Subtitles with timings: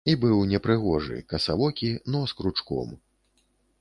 [0.11, 2.89] І быў непрыгожы, касавокі, нос кручком.